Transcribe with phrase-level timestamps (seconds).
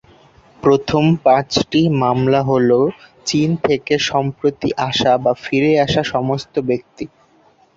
[0.63, 2.69] প্রথম পাঁচটি মামলা হ'ল
[3.25, 7.05] চীন থেকে সম্প্রতি আসা বা ফিরে আসা সমস্ত ব্যক্তি।